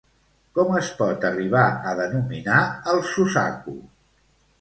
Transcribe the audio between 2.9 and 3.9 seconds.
el Suzaku?